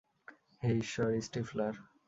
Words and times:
হে 0.63 0.69
ঈশ্বর, 0.77 1.21
স্টিফলার। 1.21 1.73